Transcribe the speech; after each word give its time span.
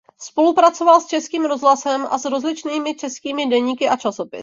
Spolupracoval 0.19 1.01
s 1.01 1.05
Českým 1.07 1.45
rozhlasem 1.45 2.05
a 2.09 2.17
s 2.17 2.25
rozličnými 2.25 2.95
českými 2.95 3.45
deníky 3.45 3.89
a 3.89 3.97
časopisy. 3.97 4.39